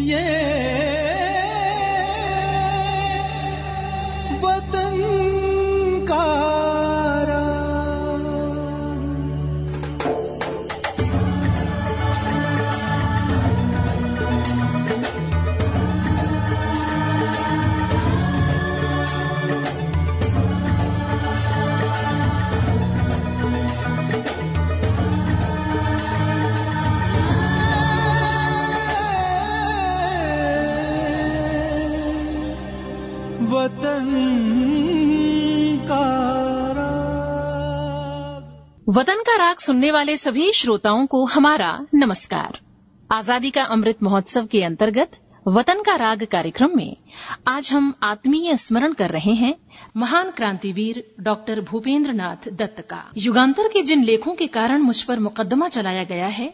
[0.00, 0.79] ये
[38.90, 42.58] वतन का राग सुनने वाले सभी श्रोताओं को हमारा नमस्कार।
[43.10, 45.10] आज़ादी का अमृत महोत्सव के अंतर्गत
[45.46, 46.96] वतन का राग कार्यक्रम में
[47.48, 49.54] आज हम आत्मीय स्मरण कर रहे हैं
[49.96, 55.18] महान क्रांतिवीर डॉक्टर भूपेंद्र नाथ दत्त का। युगांतर के जिन लेखों के कारण मुझ पर
[55.18, 56.52] मुकदमा चलाया गया है,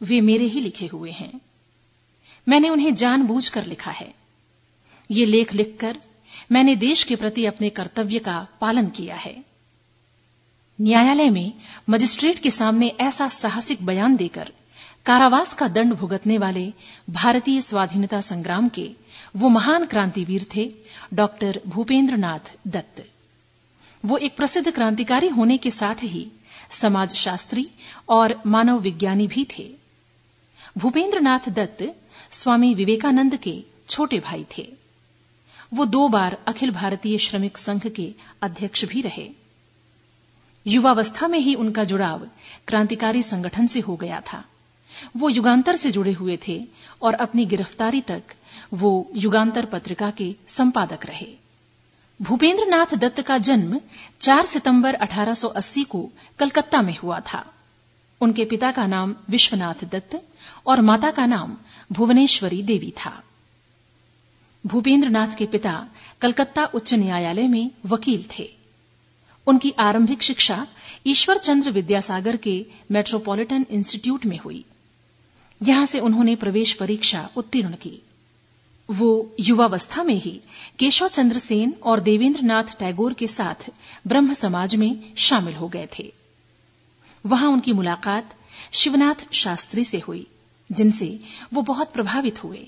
[0.00, 1.40] वे मेरे ही लिखे हुए हैं।
[2.46, 4.12] मैंने उन्हें जानबूझकर लिखा है।
[5.10, 5.98] ये लेख लिखकर
[6.52, 9.49] मैंने देश के प्रति अपने कर्तव्य का पालन किया है।
[10.80, 11.52] न्यायालय में
[11.90, 14.52] मजिस्ट्रेट के सामने ऐसा साहसिक बयान देकर
[15.06, 16.72] कारावास का दंड भुगतने वाले
[17.10, 18.90] भारतीय स्वाधीनता संग्राम के
[19.36, 20.74] वो महान क्रांतिवीर थे,
[21.14, 22.16] डॉक्टर भूपेंद्र
[22.66, 23.04] दत्त।
[24.04, 26.32] वो एक प्रसिद्ध क्रांतिकारी होने के साथ ही
[26.70, 27.70] समाजशास्त्री
[28.08, 29.74] और मानव विज्ञानी भी थे।
[30.78, 31.94] भूपेंद्र नाथ दत्त
[32.30, 34.72] स्वामी विवेकानंद के छोटे भाई थे।
[35.74, 39.39] वो दो बार अखिल भारतीय श्रमिक संघ के अध्यक्ष भी रहे।
[40.66, 42.26] युवावस्था में ही उनका जुड़ाव
[42.66, 44.44] क्रांतिकारी संगठन से हो गया था।
[45.16, 46.64] वो युगांतर से जुड़े हुए थे
[47.02, 48.22] और अपनी गिरफ्तारी तक
[48.72, 51.26] वो युगांतर पत्रिका के संपादक रहे।
[52.22, 53.80] भूपेंद्र नाथ दत्त का जन्म
[54.20, 57.52] 4 सितंबर 1880 को कलकत्ता में हुआ था।
[58.20, 60.26] उनके पिता का नाम विश्वनाथ दत्त
[60.66, 61.56] और माता का नाम
[61.92, 63.22] भुवनेश्वरी देवी था।
[64.66, 65.88] भूपेंद्र नाथ के पिता
[66.20, 68.59] कलकत्ता उच्च न्यायालय में वकील थे।
[69.50, 70.66] उनकी आरंभिक शिक्षा
[71.06, 72.54] ईश्वर चंद्र विद्यासागर के
[72.90, 74.64] मेट्रोपॉलिटन इंस्टीट्यूट में हुई।
[75.60, 78.00] यहाँ से उन्होंने प्रवेश परीक्षा उत्तीर्ण की।
[78.88, 79.10] वो
[79.40, 80.40] युवावस्था में ही
[80.78, 83.68] केशव चंद्र सेन और देवेंद्र नाथ टैगोर के साथ
[84.06, 86.12] ब्रह्म समाज में शामिल हो गए थे।
[87.24, 88.34] वहाँ उनकी मुलाकात
[88.72, 90.26] शिवनाथ शास्त्री से हुई,
[90.70, 91.18] जिनसे
[91.52, 92.66] वो बहुत प्रभावित हुए।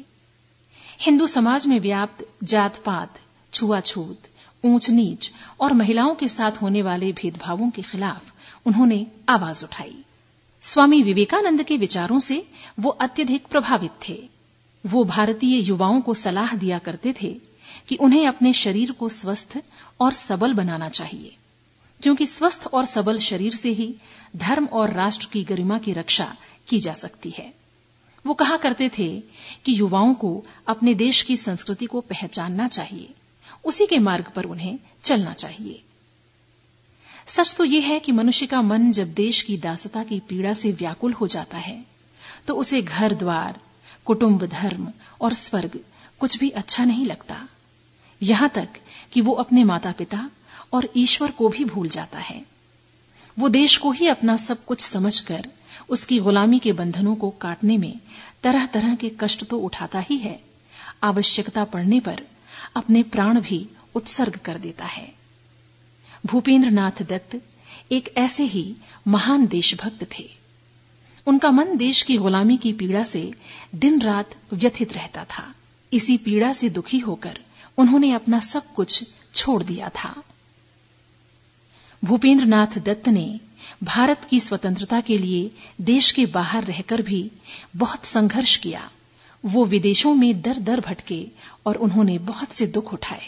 [1.01, 3.19] हिंदू समाज में व्याप्त जात पात
[3.53, 4.29] छुआछूत
[4.65, 5.31] ऊंच नीच
[5.61, 8.33] और महिलाओं के साथ होने वाले भेदभावों के खिलाफ
[8.67, 9.97] उन्होंने आवाज़ उठाई।
[10.63, 12.45] स्वामी विवेकानंद के विचारों से
[12.81, 14.19] वो अत्यधिक प्रभावित थे।
[14.85, 17.33] वो भारतीय युवाओं को सलाह दिया करते थे
[17.89, 19.57] कि उन्हें अपने शरीर को स्वस्थ
[20.01, 21.37] और सबल बनाना चाहिए,
[22.01, 23.95] क्योंकि स्वस्थ और सबल शरीर से ही
[24.37, 26.35] धर्म और राष्ट्र की गरिमा की रक्षा
[26.69, 27.53] की जा सकती है।
[28.25, 29.09] वो कहा करते थे
[29.65, 30.33] कि युवाओं को
[30.67, 33.09] अपने देश की संस्कृति को पहचानना चाहिए
[33.65, 35.83] उसी के मार्ग पर उन्हें चलना चाहिए।
[37.27, 40.73] सच तो यह है कि मनुष्य का मन जब देश की दासता की पीड़ा से
[40.73, 41.77] व्याकुल हो जाता है
[42.47, 43.59] तो उसे घर द्वार,
[44.05, 44.89] कुटुंब धर्म
[45.21, 45.79] और स्वर्ग
[46.21, 47.37] कुछ भी अच्छा नहीं लगता।
[48.21, 48.69] यहाँ तक
[49.13, 50.29] कि वो अपने माता पिता
[50.73, 52.43] और ईश्वर को भी भूल जाता है।
[53.37, 55.49] वो देश को ही अपना सब कुछ समझकर
[55.89, 57.95] उसकी गुलामी के बंधनों को काटने में
[58.43, 60.39] तरह तरह के कष्ट तो उठाता ही है।
[61.03, 62.23] आवश्यकता पड़ने पर
[62.75, 65.13] अपने प्राण भी उत्सर्ग कर देता है।
[66.27, 67.41] भूपेंद्र नाथ दत्त
[67.93, 68.77] एक ऐसे ही
[69.09, 70.31] महान देशभक्त थे।
[71.27, 73.33] उनका मन देश की गुलामी की पीड़ा से
[73.75, 75.55] दिन रात व्यथित रहता था।
[75.93, 77.39] इसी पीड़ा से दुखी होकर
[77.79, 79.05] उन्होंने अपना सब कुछ
[79.35, 80.23] छोड़ दिया था।
[82.05, 83.41] भूपेंद्र नाथ दत्त ने
[83.83, 85.51] भारत की स्वतंत्रता के लिए
[85.81, 87.31] देश के बाहर रहकर भी
[87.77, 88.91] बहुत संघर्ष किया।
[89.45, 91.29] वो विदेशों में दर दर भटके
[91.67, 93.23] और उन्होंने बहुत से दुख उठाए।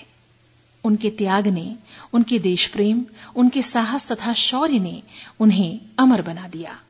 [0.84, 1.76] उनके त्याग ने,
[2.12, 5.02] उनके देश प्रेम उनके साहस तथा शौर्य ने
[5.41, 6.80] उन्हें अमर बना दिया।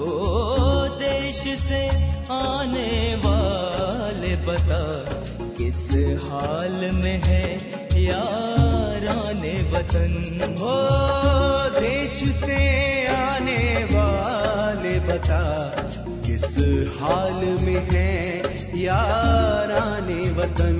[0.00, 1.80] ओ देश से
[2.32, 4.80] आने वाले बता
[5.58, 5.82] किस
[6.22, 7.44] हाल में है
[8.04, 10.14] याराने वतन।
[10.62, 10.76] ओ
[11.80, 12.60] देश से
[13.06, 15.42] आने वाले बता
[16.26, 16.56] किस
[17.00, 18.14] हाल में है
[18.82, 20.78] याराने वतन।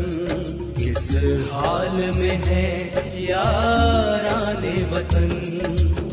[0.78, 1.10] किस
[1.52, 2.64] हाल में है
[3.24, 6.09] याराने वतन।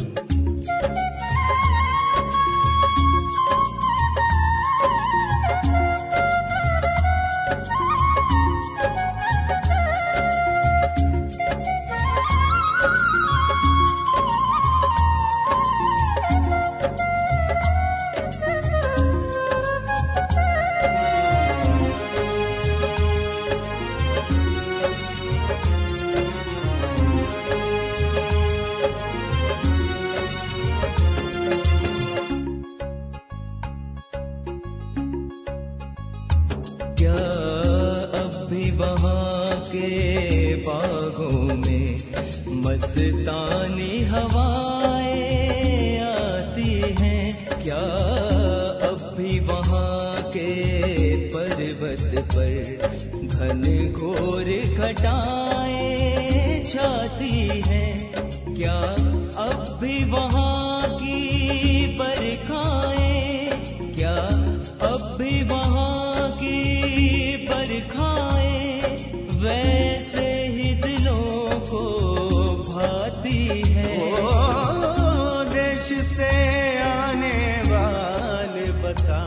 [73.27, 76.31] भाती है। ओ देश से
[76.79, 79.19] आने वाले बता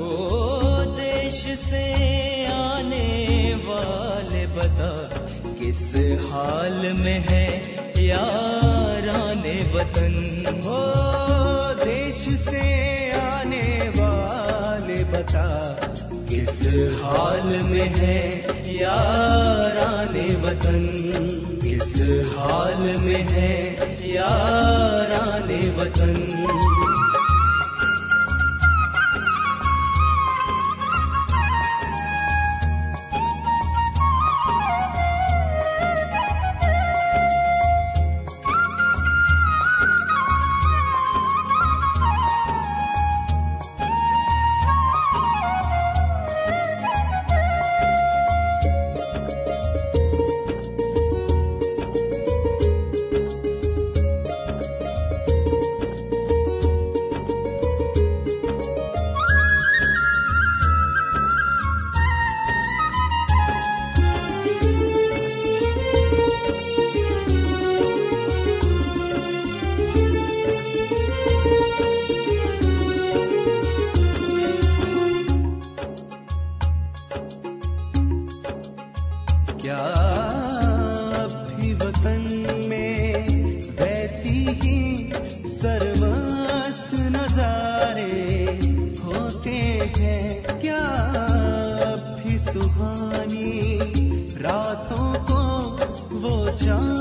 [0.00, 1.84] ओ देश से
[2.46, 4.90] आने वाले बता
[5.58, 5.82] किस
[6.30, 7.46] हाल में है
[8.02, 10.14] याराने वतन?
[10.66, 10.80] ओ
[11.84, 12.62] देश से
[13.12, 13.66] आने
[13.98, 15.46] वाले बता
[16.30, 16.60] किस
[17.02, 18.18] हाल में है
[18.74, 21.57] याराने वतन?
[22.08, 23.76] हाल में है
[24.14, 27.07] याराने वतन।
[96.66, 96.97] वो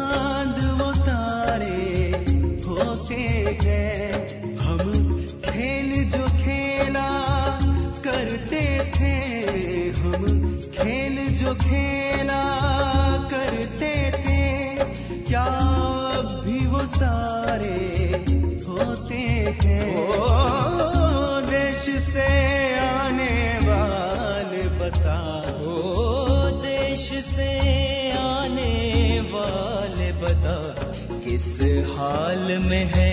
[31.97, 33.11] हाल में है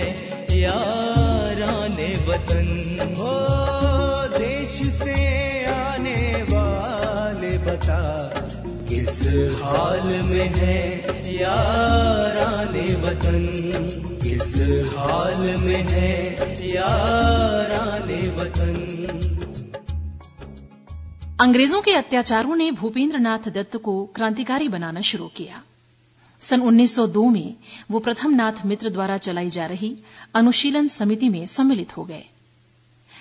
[0.59, 2.67] याराने वतन।
[3.19, 3.31] ओ
[4.37, 8.01] देश से आने वाले बता,
[8.89, 9.21] किस
[9.61, 10.77] हाल में है
[11.35, 13.45] याराने वतन?
[14.23, 14.53] किस
[14.97, 16.15] हाल में है
[16.69, 18.73] याराने वतन?
[21.41, 25.63] अंग्रेज़ों के अत्याचारों ने भूपेंद्र नाथ दत्त को क्रांतिकारी बनाना शुरू किया।
[26.49, 27.55] सन 1902 में
[27.91, 29.95] वो प्रथम नाथ मित्र द्वारा चलाई जा रही
[30.33, 32.25] अनुशीलन समिति में सम्मिलित हो गए।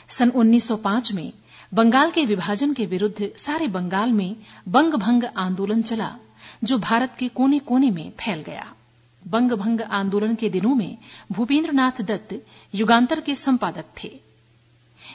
[0.09, 1.33] सन 1905 में
[1.75, 4.37] बंगाल के विभाजन के विरुद्ध सारे बंगाल में
[4.69, 6.17] बंग भंग आंदोलन चला,
[6.65, 8.73] जो भारत के कोने कोने में फैल गया।
[9.27, 10.99] बंग भंग आंदोलन के दिनों में
[11.33, 14.21] भूपेंद्र नाथ दत्त युगांतर के संपादक थे।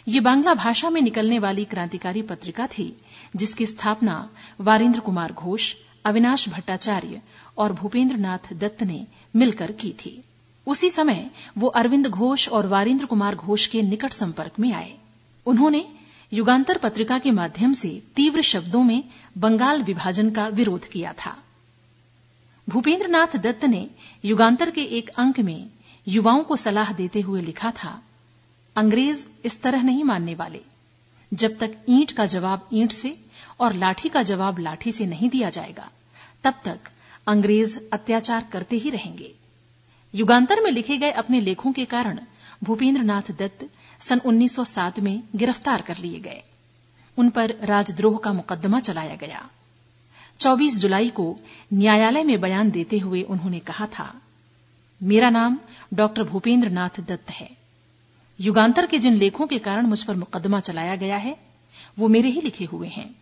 [0.07, 2.97] ये बांग्ला भाषा में निकलने वाली क्रांतिकारी पत्रिका थी,
[3.35, 4.29] जिसकी स्थापना
[4.61, 5.73] वारिंद्र कुमार घोष,
[6.05, 7.21] अविनाश भट्टाचार्य
[7.59, 10.21] और भूपेंद्र दत्त ने मिलकर की थी।
[10.67, 14.93] उसी समय वो अरविंद घोष और वारिंद्र कुमार घोष के निकट संपर्क में आए।
[15.45, 15.85] उन्होंने
[16.31, 19.03] युगांतर पत्रिका के माध्यम से तीव्र शब्दों में
[19.37, 21.35] बंगाल विभाजन का विरोध किया था।
[22.67, 23.87] भूपेंद्र दत्त ने
[24.25, 25.69] युगांतर के एक अंक में
[26.07, 28.01] युवाओं को सलाह देते हुए लिखा था,
[28.75, 30.61] अंग्रेज़ इस तरह नहीं मानने वाले।
[31.31, 33.15] जब तक ईंट का जवाब ईंट से
[33.59, 35.89] और लाठी का जवाब लाठी से नहीं दिया जाएगा,
[36.43, 36.89] तब तक
[37.29, 39.31] अंग्रेज़ अत्याचार करते ही रहेंगे।
[40.13, 42.19] युगांतर में लिखे गए अपने लेखों के कारण
[42.63, 43.67] भूपेंद्र नाथ दत्त
[44.01, 46.41] सन 1907 में गिरफ़्तार कर लिए गए।
[47.17, 49.49] उन पर राजद्रोह का मुकदमा चलाया गया।
[50.39, 51.35] 24 जुलाई को
[51.73, 54.13] न्यायालय में बयान देते हुए उन्होंने कहा था,
[55.01, 55.59] मेरा नाम
[55.93, 57.49] डॉक्टर भूपेंद्र नाथ दत्त है।
[58.39, 61.35] युगांतर के जिन लेखों के कारण मुझ पर मुकदमा चलाया गया है,
[61.99, 63.15] वो मेरे ही लिखे हुए हैं।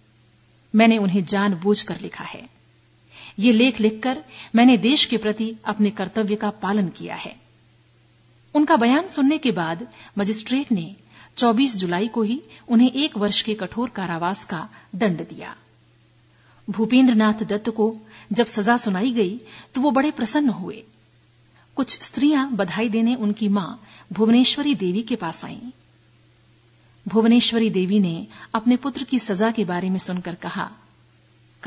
[0.73, 2.56] मैंने उन्हें जानबूझकर लिखा है।
[3.39, 4.23] ये लेख लिखकर
[4.55, 7.35] मैंने देश के प्रति अपने कर्तव्य का पालन किया है।
[8.55, 10.95] उनका बयान सुनने के बाद मजिस्ट्रेट ने
[11.37, 15.55] 24 जुलाई को ही उन्हें एक वर्ष के कठोर कारावास का दंड दिया।
[16.69, 17.95] भूपेंद्र नाथ दत्त को
[18.33, 19.39] जब सजा सुनाई गई
[19.75, 20.83] तो वो बड़े प्रसन्न हुए।
[21.77, 23.69] कुछ स्त्रियाँ बधाई देने उनकी माँ
[24.13, 25.71] भुवनेश्वरी देवी के पास आईं।
[27.05, 30.69] भुवनेश्वरी देवी ने अपने पुत्र की सजा के बारे में सुनकर कहा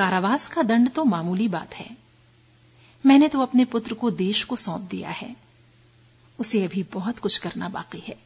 [0.01, 1.89] कारावास का दंड तो मामूली बात है।
[3.05, 5.35] मैंने तो अपने पुत्र को देश को सौंप दिया है।
[6.39, 8.17] उसे अभी बहुत कुछ करना बाकी है।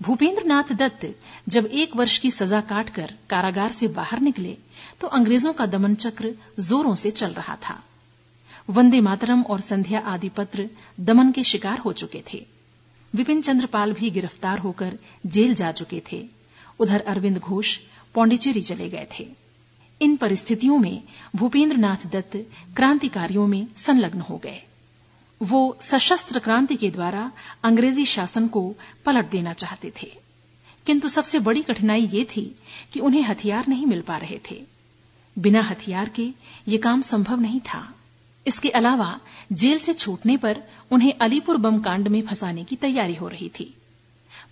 [0.00, 1.06] भूपेंद्र नाथ दत्त
[1.48, 4.56] जब एक वर्ष की सजा काटकर कारागार से बाहर निकले
[5.00, 7.80] तो अंग्रेज़ों का दमन चक्र जोरों से चल रहा था।
[8.70, 10.68] वंदे मातरम और संध्या आदि पत्र
[11.02, 12.44] दमन के शिकार हो चुके थे।
[13.12, 16.24] विपिन चंद्रपाल भी गिरफ़्तार होकर जेल जा चुके थे।
[16.80, 17.76] उधर अरविंद घोष,
[18.14, 19.28] पौंडीचेरी चले गए थे।
[20.00, 21.02] इन परिस्थितियों में
[21.36, 22.36] भूपेंद्र नाथ दत्त
[22.76, 24.62] क्रांतिकारियों में संलग्न हो गए।
[25.42, 27.32] वो सशस्त्र क्रांति के द्वारा
[27.64, 28.74] अंग्रेज़ी शासन को
[29.04, 30.12] पलट देना चाहते थे।
[30.86, 32.54] किंतु सबसे बड़ी कठिनाई ये थी
[32.92, 34.64] कि उन्हें हथियार नहीं मिल पा रहे थे।
[35.38, 36.30] बिना हथियार के
[36.68, 37.94] ये काम संभव नहीं था।
[38.46, 39.20] इसके अलावा
[39.52, 43.74] जेल से छूटने पर उन्हें अलीपुर बम कांड में फंसाने की तैयारी हो रही थी।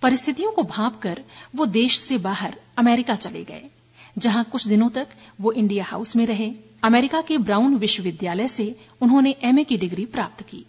[0.01, 1.23] परिस्थितियों को भांप कर
[1.55, 3.69] वो देश से बाहर अमेरिका चले गए।
[4.17, 5.07] जहाँ कुछ दिनों तक
[5.41, 10.43] वो इंडिया हाउस में रहे। अमेरिका के ब्राउन विश्वविद्यालय से उन्होंने एमए की डिग्री प्राप्त
[10.43, 10.65] की।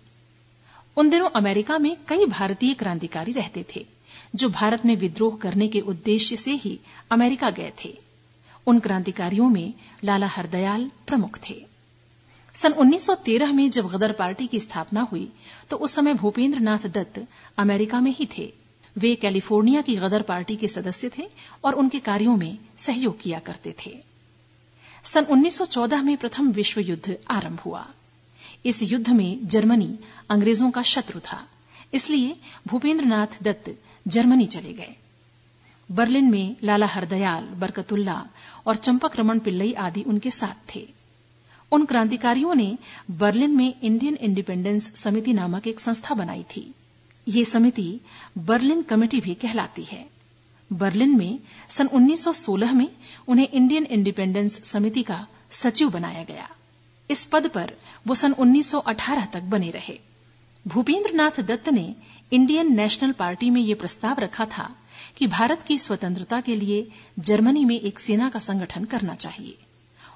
[0.97, 3.87] उन दिनों अमेरिका में कई भारतीय क्रांतिकारी रहते थे,
[4.35, 6.79] जो भारत में विद्रोह करने के उद्देश्य से ही
[7.11, 7.97] अमेरिका गए थे।
[8.67, 9.75] उन क्रांतिकारियों में
[10.05, 11.55] लाला हरदयाल प्रमुख थे।
[12.55, 15.29] सन 1913 में जब गदर पार्टी की स्थापना हुई
[15.71, 17.27] तो उस समय भूपेंद्र नाथ दत्त
[17.59, 18.53] अमेरिका में ही थे।
[18.99, 21.29] वे कैलिफ़ोर्निया की गदर पार्टी के सदस्य थे
[21.65, 23.93] और उनके कार्यों में सहयोग किया करते थे।
[25.05, 27.87] सन 1914 में प्रथम विश्व युद्ध आरंभ हुआ।
[28.67, 29.99] इस युद्ध में जर्मनी
[30.31, 31.43] अंग्रेज़ों का शत्रु था,
[31.95, 32.37] इसलिए
[32.67, 33.75] भूपेंद्र नाथ दत्त
[34.07, 34.95] जर्मनी चले गए।
[35.89, 38.23] बर्लिन में लाला हरदयाल बरकतुल्ला
[38.67, 40.87] और चंपक रमन पिल्लई आदि उनके साथ थे।
[41.73, 42.67] उन क्रांतिकारियों ने
[43.11, 46.63] बर्लिन में इंडियन इंडिपेंडेंस समिति नामक एक संस्था बनाई थी।
[47.29, 48.01] ये समिति
[48.39, 50.07] बर्लिन कमेटी भी कहलाती है।
[50.73, 52.89] बर्लिन में सन 1916 में
[53.29, 56.49] उन्हें इंडियन इंडिपेंडेंस समिति का सचिव बनाया गया।
[57.11, 57.73] इस पद पर
[58.07, 60.01] वो सन 1918 तक बने रहे।
[60.69, 61.95] भूपेंद्र नाथ दत्त ने
[62.33, 64.77] इंडियन नेशनल पार्टी में ये प्रस्ताव रखा था
[65.17, 69.59] कि भारत की स्वतंत्रता के लिए जर्मनी में एक सेना का संगठन करना चाहिए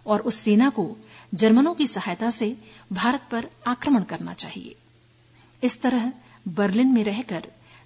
[0.07, 0.97] और उस सेना को
[1.35, 2.57] जर्मनों की सहायता से
[2.93, 4.77] भारत पर आक्रमण करना चाहिए।
[5.63, 6.13] इस तरह
[6.49, 7.43] बर्लिन में रहकर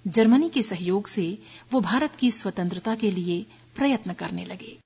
[0.07, 1.37] जर्मनी के सहयोग से
[1.73, 3.45] वो भारत की स्वतंत्रता के लिए
[3.75, 4.77] प्रयत्न करने लगे।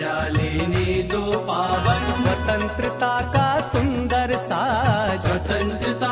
[0.00, 6.09] सजा लेने दो पावन स्वतंत्रता का सुंदर साज। स्वतंत्रता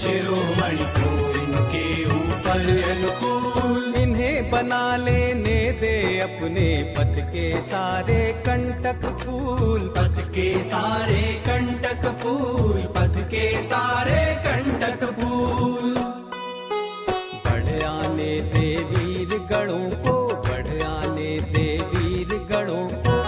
[0.00, 9.82] शिरोमणि को इनके ऊपर अनुकूल इन्हें बना लेने दे अपने पथ के सारे कंटक फूल।
[9.96, 15.94] पथ के सारे कंटक फूल पथ के सारे कंटक फूल।
[17.44, 23.18] बढ़ आने दे वीर गणों को बढ़ आने दे वीर गणों को।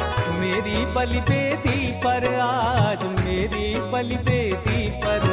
[0.40, 5.31] मेरी बलि बेदी पर आज मेरी बलि बेदी पर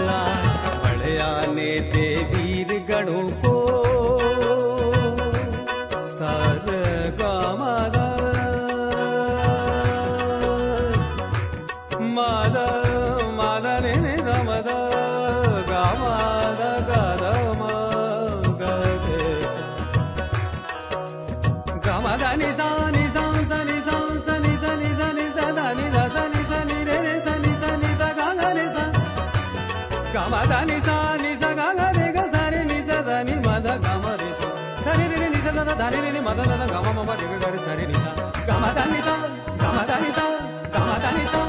[35.89, 37.09] द नि सा ग म
[41.01, 41.41] द नि सा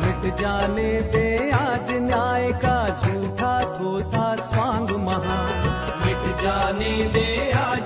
[0.00, 1.26] मिट जाने दे
[1.60, 5.38] आज न्याय का झूठा थोथा स्वांग महा
[6.04, 7.28] मिट जाने दे
[7.64, 7.77] आज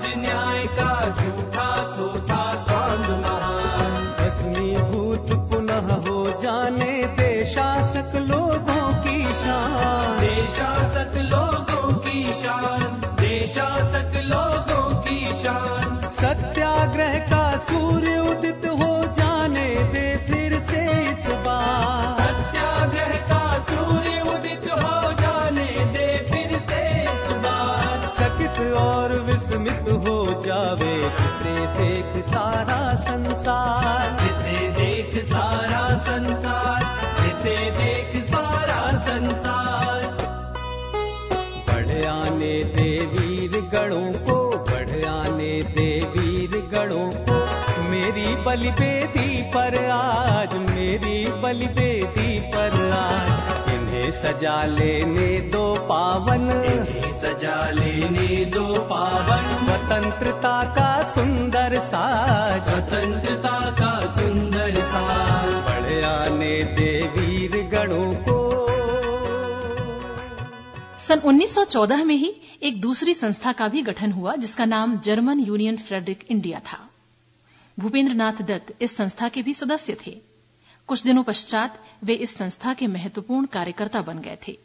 [13.53, 22.21] देशासक लोगों की शान। सत्याग्रह का सूर्य उदित हो जाने दे फिर से इस बार।
[22.21, 30.17] सत्याग्रह का सूर्य उदित हो जाने दे फिर से इस बार। चकित और विस्मित हो
[30.45, 36.81] जावे जिसे देख सारा संसार। जिसे देख सारा संसार
[37.21, 40.01] जिसे देख सारा संसार।
[41.67, 43.22] बढ़ आने दे वीर
[43.73, 47.37] गणों को बढ़ आने दे वीर गणों को।
[47.83, 56.41] मेरी बलि बेदी पर आज मेरी बलि बेदी पर आज। इन्हें सजा लेने दो पावन।
[56.51, 66.63] इन्हें सजा लेने दो पावन। स्वतंत्रता का सुंदर साज। स्वतंत्रता का सुंदर साज। बढ़ आने
[66.63, 68.32] दे वीर गणों को।
[71.13, 75.77] सन 1914 में ही एक दूसरी संस्था का भी गठन हुआ, जिसका नाम जर्मन यूनियन
[75.77, 76.89] फ्रेडरिक इंडिया था।
[77.79, 80.21] भूपेंद्र नाथ दत्त इस संस्था के भी सदस्य थे।
[80.87, 84.59] कुछ दिनों पश्चात वे इस संस्था के महत्वपूर्ण कार्यकर्ता बन गए थे।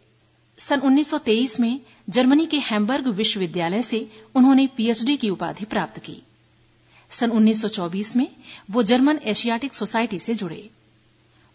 [0.59, 1.81] सन 1923 में
[2.11, 6.23] जर्मनी के हैम्बर्ग विश्वविद्यालय से उन्होंने पीएचडी की उपाधि प्राप्त की।
[7.11, 8.29] सन 1924 में
[8.71, 10.71] वो जर्मन एशियाटिक सोसाइटी से जुड़े।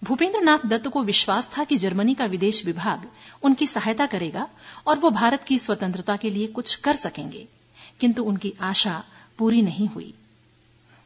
[0.03, 3.07] भूपेंद्र नाथ दत्त को विश्वास था कि जर्मनी का विदेश विभाग
[3.43, 4.47] उनकी सहायता करेगा
[4.87, 7.47] और वो भारत की स्वतंत्रता के लिए कुछ कर सकेंगे।
[7.99, 9.03] किंतु उनकी आशा
[9.37, 10.13] पूरी नहीं हुई।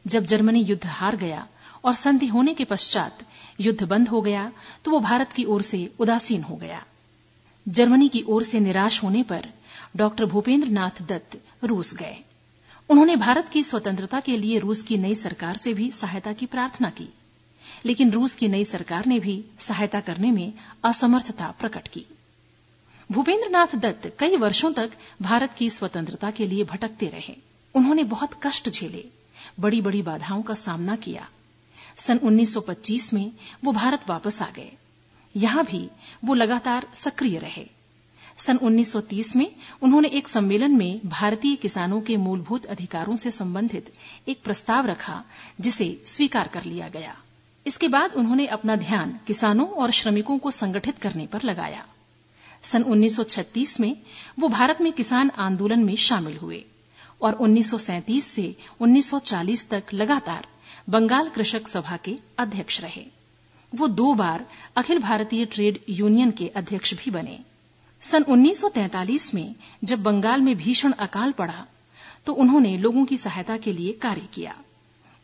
[0.06, 1.46] जब जर्मनी युद्ध हार गया
[1.84, 3.18] और संधि होने के पश्चात
[3.60, 4.52] युद्ध बंद हो गया
[4.84, 6.82] तो वो भारत की ओर से उदासीन हो गया।
[7.68, 9.46] जर्मनी की ओर से निराश होने पर
[9.96, 12.16] डॉक्टर भूपेंद्र नाथ दत्त रूस गए।
[12.88, 16.90] उन्होंने भारत की स्वतंत्रता के लिए रूस की नई सरकार से भी सहायता की प्रार्थना
[16.90, 17.08] की।
[17.86, 20.52] लेकिन रूस की नई सरकार ने भी सहायता करने में
[20.84, 22.06] असमर्थता प्रकट की।
[23.12, 24.90] भूपेंद्र नाथ दत्त कई वर्षों तक
[25.22, 27.36] भारत की स्वतंत्रता के लिए भटकते रहे।
[27.74, 29.04] उन्होंने बहुत कष्ट झेले
[29.60, 31.28] बड़ी बड़ी बाधाओं का सामना किया।
[31.96, 33.32] सन 1925 में
[33.64, 34.72] वो भारत वापस आ गए।
[35.36, 35.90] यहाँ भी
[36.24, 37.66] वो लगातार सक्रिय रहे।
[38.36, 43.92] सन 1930 में उन्होंने एक सम्मेलन में भारतीय किसानों के मूलभूत अधिकारों से संबंधित
[44.28, 45.24] एक प्रस्ताव रखा,
[45.60, 47.16] जिसे स्वीकार कर लिया गया।
[47.68, 51.84] इसके बाद उन्होंने अपना ध्यान किसानों और श्रमिकों को संगठित करने पर लगाया।
[52.62, 53.96] सन 1936 में
[54.38, 56.64] वो भारत में किसान आंदोलन में शामिल हुए
[57.22, 58.46] और 1937 से
[58.80, 60.46] 1940 तक लगातार
[60.88, 63.04] बंगाल कृषक सभा के अध्यक्ष रहे।
[63.72, 67.38] वो दो बार अखिल भारतीय ट्रेड यूनियन के अध्यक्ष भी बने।
[68.02, 69.54] सन 1943 में
[69.84, 71.64] जब बंगाल में भीषण अकाल पड़ा
[72.26, 74.56] तो उन्होंने लोगों की सहायता के लिए कार्य किया।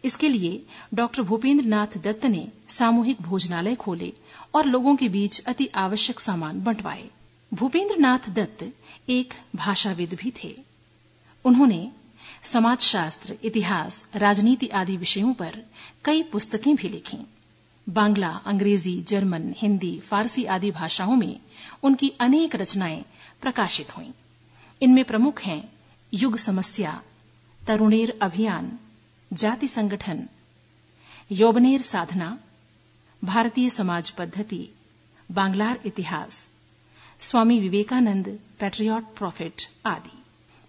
[0.04, 4.12] इसके लिए डॉक्टर भूपेंद्र नाथ दत्त ने सामूहिक भोजनालय खोले
[4.54, 7.10] और लोगों के बीच अति आवश्यक सामान बंटवाए।
[7.54, 8.72] भूपेंद्र नाथ दत्त
[9.08, 10.56] एक भाषाविद भी थे।
[11.44, 11.90] उन्होंने
[12.42, 15.62] समाजशास्त्र, इतिहास, राजनीति आदि विषयों पर
[16.04, 17.18] कई पुस्तकें भी लिखी।
[17.88, 21.40] बांग्ला, अंग्रेज़ी, जर्मन, हिंदी, फारसी आदि भाषाओं में
[21.82, 23.04] उनकी अनेक रचनाएँ
[23.42, 24.10] प्रकाशित हुईं।
[24.82, 25.72] इनमें प्रमुख हैं
[26.14, 27.02] युग समस्या,
[27.66, 28.78] तरुणेर अभियान
[29.34, 30.28] जाति संगठन
[31.32, 32.38] यौवनेर साधना,
[33.24, 34.68] भारतीय समाज पद्धति,
[35.32, 36.50] बांग्लार इतिहास,
[37.18, 40.22] स्वामी विवेकानंद पैट्रियट प्रॉफिट आदि।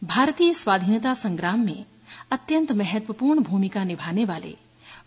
[0.06, 1.86] भारतीय स्वाधीनता संग्राम में
[2.32, 4.58] अत्यंत महत्वपूर्ण भूमिका निभाने वाले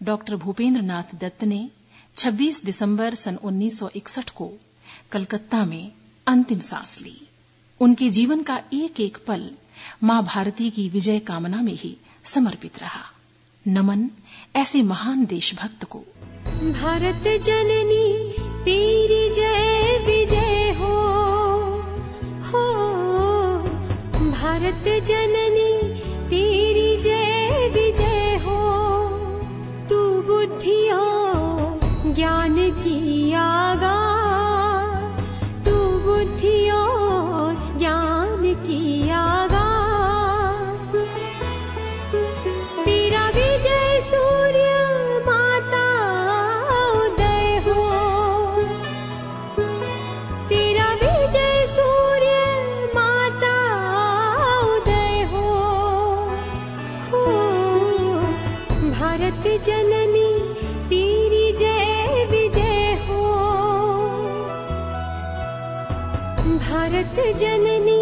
[0.03, 1.71] डॉक्टर भूपेंद्र नाथ दत्त ने
[2.17, 4.53] 26 दिसंबर सन 1961 को
[5.13, 5.93] कलकत्ता में
[6.27, 7.29] अंतिम सांस ली।
[7.81, 9.51] उनके जीवन का एक एक पल
[10.03, 13.18] माँ भारती की विजय कामना में ही समर्पित रहा।
[13.69, 14.11] नमन
[14.57, 15.99] ऐसे महान देशभक्त को।
[16.61, 18.33] भारत जननी
[18.65, 20.95] तेरी जय विजय हो।
[22.43, 22.65] हो
[24.31, 25.48] भारत जननी।
[66.47, 67.99] भारत जननी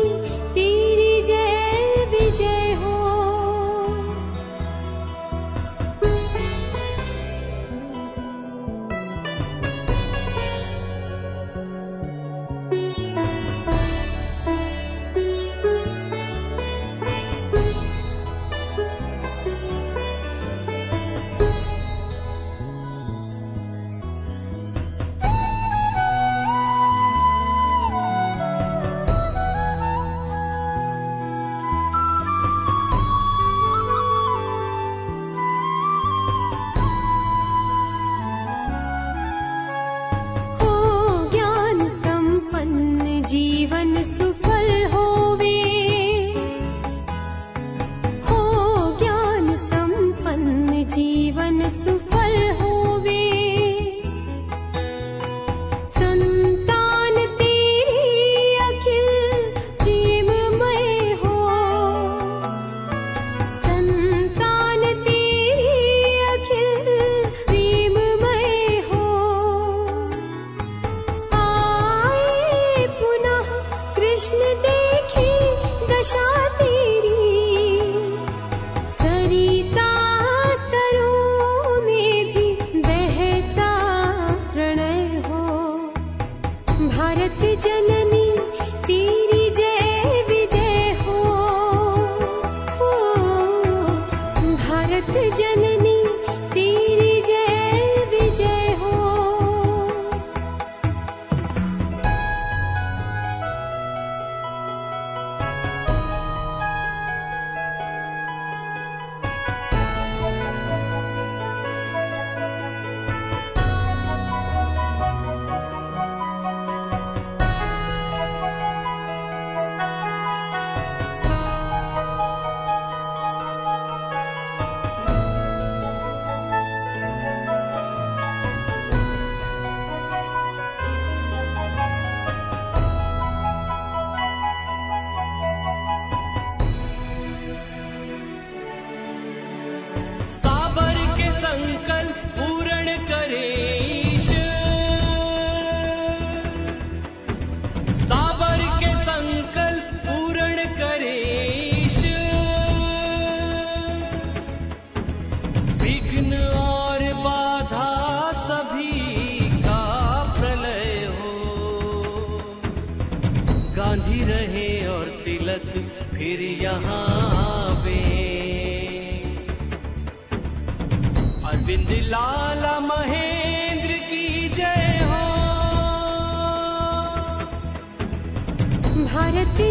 [179.56, 179.70] अभी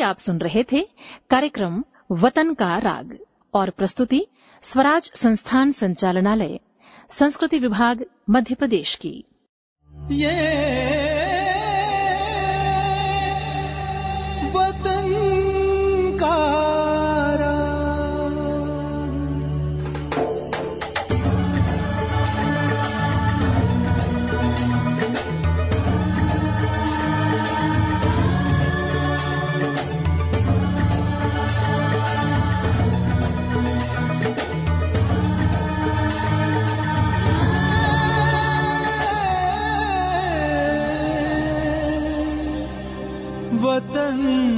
[0.00, 0.88] आप सुन रहे थे
[1.30, 3.18] कार्यक्रम वतन का राग
[3.54, 4.26] और प्रस्तुति
[4.62, 6.60] स्वराज संस्थान संचालनालय
[7.10, 9.24] संस्कृति विभाग मध्य प्रदेश की।
[10.10, 11.25] ये
[44.06, 44.55] वतन